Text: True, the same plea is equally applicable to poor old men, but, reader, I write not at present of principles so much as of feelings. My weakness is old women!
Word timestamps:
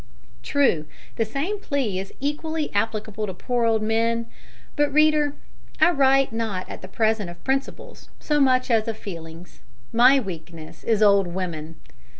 True, 0.41 0.87
the 1.15 1.25
same 1.25 1.59
plea 1.59 1.99
is 1.99 2.11
equally 2.19 2.73
applicable 2.73 3.27
to 3.27 3.35
poor 3.35 3.65
old 3.67 3.83
men, 3.83 4.25
but, 4.75 4.91
reader, 4.91 5.35
I 5.79 5.91
write 5.91 6.33
not 6.33 6.67
at 6.67 6.91
present 6.91 7.29
of 7.29 7.43
principles 7.43 8.09
so 8.19 8.39
much 8.39 8.71
as 8.71 8.87
of 8.87 8.97
feelings. 8.97 9.59
My 9.93 10.19
weakness 10.19 10.83
is 10.83 11.03
old 11.03 11.27
women! 11.27 11.75